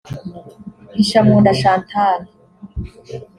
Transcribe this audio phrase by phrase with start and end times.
[0.95, 2.19] Hishamunda Chantal